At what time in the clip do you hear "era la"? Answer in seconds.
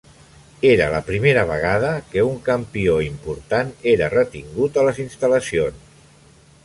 0.67-1.01